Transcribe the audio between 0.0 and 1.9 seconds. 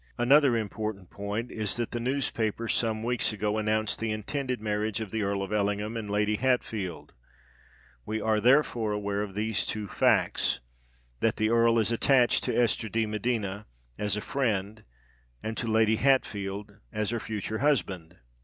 Another important point is